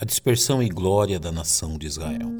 [0.00, 2.32] a dispersão e glória da nação de Israel.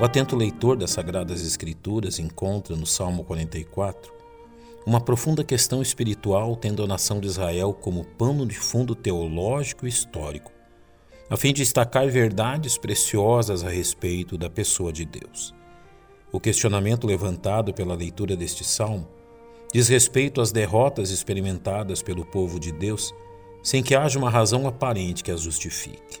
[0.00, 4.12] O atento leitor das Sagradas Escrituras encontra no Salmo 44
[4.86, 9.88] uma profunda questão espiritual tendo a nação de Israel como pano de fundo teológico e
[9.88, 10.52] histórico,
[11.30, 15.54] a fim de destacar verdades preciosas a respeito da pessoa de Deus.
[16.32, 19.06] O questionamento levantado pela leitura deste salmo
[19.72, 23.14] diz respeito às derrotas experimentadas pelo povo de Deus
[23.62, 26.20] sem que haja uma razão aparente que as justifique.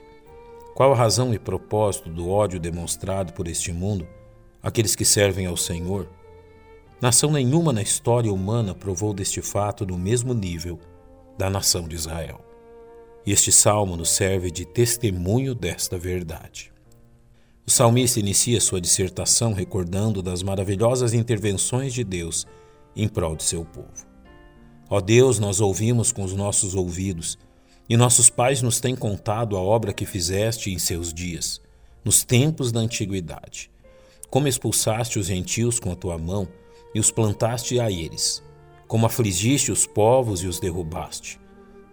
[0.76, 4.06] Qual a razão e propósito do ódio demonstrado por este mundo
[4.62, 6.08] àqueles que servem ao Senhor?
[7.02, 10.78] Nação nenhuma na história humana provou deste fato no mesmo nível
[11.36, 12.49] da nação de Israel.
[13.26, 16.72] Este salmo nos serve de testemunho desta verdade.
[17.66, 22.46] O salmista inicia sua dissertação recordando das maravilhosas intervenções de Deus
[22.96, 24.08] em prol de seu povo.
[24.88, 27.38] Ó Deus, nós ouvimos com os nossos ouvidos
[27.88, 31.60] e nossos pais nos têm contado a obra que fizeste em seus dias,
[32.02, 33.70] nos tempos da antiguidade.
[34.30, 36.48] Como expulsaste os gentios com a tua mão
[36.94, 38.42] e os plantaste a eles,
[38.88, 41.38] como afligiste os povos e os derrubaste,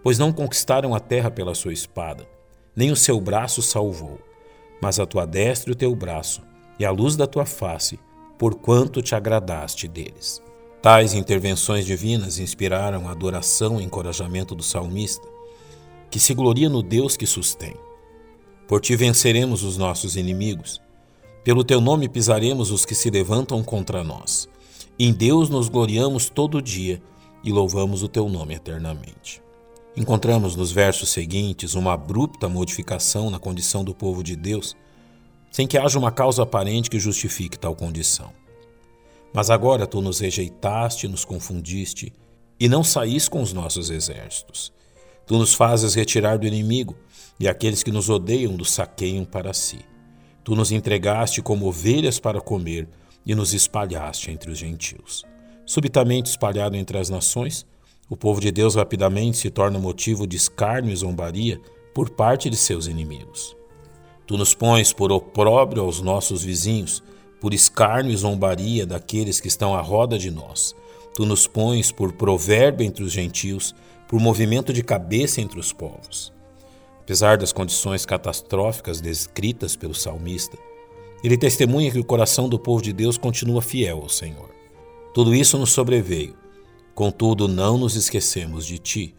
[0.03, 2.27] pois não conquistaram a terra pela sua espada,
[2.75, 4.19] nem o seu braço salvou,
[4.81, 6.41] mas a tua destra e o teu braço,
[6.79, 7.99] e a luz da tua face,
[8.37, 10.41] porquanto te agradaste deles.
[10.81, 15.27] Tais intervenções divinas inspiraram a adoração e encorajamento do salmista,
[16.09, 17.73] que se gloria no Deus que sustém.
[18.67, 20.81] Por ti venceremos os nossos inimigos.
[21.43, 24.47] Pelo teu nome pisaremos os que se levantam contra nós.
[24.99, 27.01] Em Deus nos gloriamos todo dia
[27.43, 29.46] e louvamos o teu nome eternamente.
[29.97, 34.77] Encontramos nos versos seguintes uma abrupta modificação na condição do povo de Deus,
[35.49, 38.31] sem que haja uma causa aparente que justifique tal condição.
[39.33, 42.13] Mas agora tu nos rejeitaste, nos confundiste,
[42.59, 44.71] e não saís com os nossos exércitos.
[45.25, 46.95] Tu nos fazes retirar do inimigo,
[47.39, 49.79] e aqueles que nos odeiam nos saqueiam para si.
[50.43, 52.87] Tu nos entregaste como ovelhas para comer,
[53.25, 55.25] e nos espalhaste entre os gentios.
[55.65, 57.65] Subitamente espalhado entre as nações,
[58.09, 61.59] o povo de Deus rapidamente se torna motivo de escárnio e zombaria
[61.93, 63.55] por parte de seus inimigos.
[64.25, 67.03] Tu nos pões por opróbrio aos nossos vizinhos,
[67.39, 70.75] por escárnio e zombaria daqueles que estão à roda de nós.
[71.15, 73.73] Tu nos pões por provérbio entre os gentios,
[74.07, 76.33] por movimento de cabeça entre os povos.
[77.01, 80.57] Apesar das condições catastróficas descritas pelo salmista,
[81.23, 84.49] ele testemunha que o coração do povo de Deus continua fiel ao Senhor.
[85.13, 86.35] Tudo isso nos sobreveio,
[86.97, 89.15] contudo, não nos esquecemos de ti,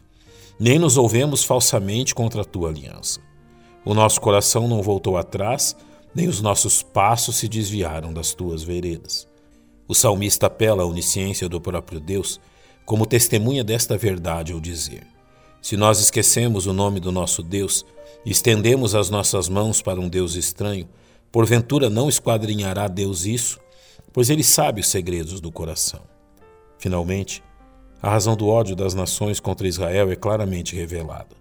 [0.59, 3.21] nem nos ouvemos falsamente contra a tua aliança.
[3.85, 5.77] O nosso coração não voltou atrás,
[6.13, 9.29] nem os nossos passos se desviaram das tuas veredas.
[9.87, 12.41] O salmista apela à onisciência do próprio Deus
[12.85, 15.07] como testemunha desta verdade ao dizer:
[15.63, 17.87] Se nós esquecemos o nome do nosso Deus
[18.27, 20.89] e estendemos as nossas mãos para um Deus estranho,
[21.31, 23.61] porventura não esquadrinhará Deus isso,
[24.13, 26.01] pois ele sabe os segredos do coração.
[26.77, 27.41] Finalmente,
[28.01, 31.37] a razão do ódio das nações contra Israel é claramente revelada.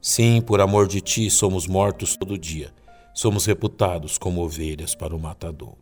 [0.00, 2.72] Sim, por amor de ti somos mortos todo dia,
[3.14, 5.78] somos reputados como ovelhas para o matadouro.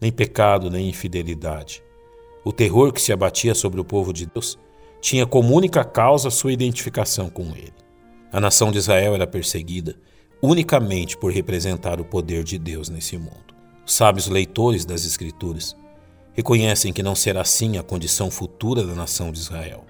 [0.00, 1.82] Nem pecado, nem infidelidade,
[2.42, 4.58] o terror que se abatia sobre o povo de Deus
[5.00, 7.74] tinha como única causa sua identificação com ele.
[8.32, 9.96] A nação de Israel era perseguida
[10.42, 13.54] unicamente por representar o poder de Deus nesse mundo.
[13.86, 15.76] Os sábios leitores das Escrituras
[16.32, 19.84] reconhecem que não será assim a condição futura da nação de Israel,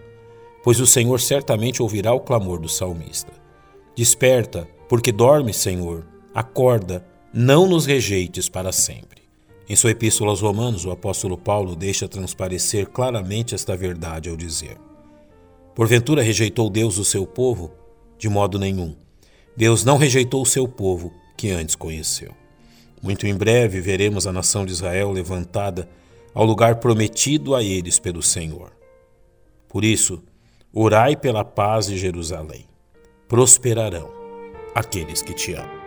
[0.63, 3.33] pois o Senhor certamente ouvirá o clamor do salmista.
[3.97, 9.21] Desperta, porque dormes, Senhor, acorda, não nos rejeites para sempre.
[9.69, 14.77] Em sua epístola aos Romanos, o apóstolo Paulo deixa transparecer claramente esta verdade ao dizer:
[15.75, 17.71] Porventura rejeitou Deus o seu povo?
[18.19, 18.97] De modo nenhum.
[19.57, 22.33] Deus não rejeitou o seu povo que antes conheceu.
[23.03, 25.89] Muito em breve veremos a nação de Israel levantada
[26.35, 28.73] ao lugar prometido a eles pelo Senhor.
[29.69, 30.23] Por isso,
[30.73, 32.67] orai pela paz de Jerusalém.
[33.29, 34.11] Prosperarão
[34.75, 35.80] aqueles que te amam.